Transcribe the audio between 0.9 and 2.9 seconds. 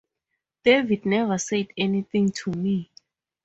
never said anything to me.